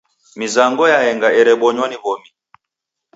[0.39, 2.29] Mizango yaenga erebonywa ni w'omi.